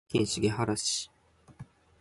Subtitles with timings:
[0.09, 1.11] 千葉県茂原市